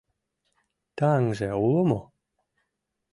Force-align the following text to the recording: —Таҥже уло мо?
—Таҥже 0.97 1.49
уло 1.65 1.81
мо? 1.89 1.99